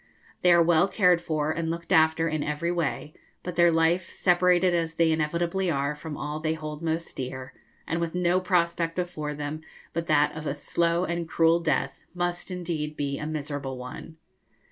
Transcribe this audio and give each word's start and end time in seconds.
They 0.41 0.51
are 0.51 0.63
well 0.63 0.87
cared 0.87 1.21
for 1.21 1.51
and 1.51 1.69
looked 1.69 1.91
after 1.91 2.27
in 2.27 2.41
every 2.41 2.71
way; 2.71 3.13
but 3.43 3.53
their 3.53 3.71
life, 3.71 4.11
separated 4.11 4.73
as 4.73 4.95
they 4.95 5.11
inevitably 5.11 5.69
are 5.69 5.93
from 5.93 6.17
all 6.17 6.39
they 6.39 6.55
hold 6.55 6.81
most 6.81 7.15
dear, 7.15 7.53
and 7.85 8.01
with 8.01 8.15
no 8.15 8.39
prospect 8.39 8.95
before 8.95 9.35
them 9.35 9.61
but 9.93 10.07
that 10.07 10.35
of 10.35 10.47
a 10.47 10.55
slow 10.55 11.03
and 11.05 11.29
cruel 11.29 11.59
death, 11.59 12.03
must 12.15 12.49
indeed 12.49 12.97
be 12.97 13.19
a 13.19 13.27
miserable 13.27 13.77
one. 13.77 14.17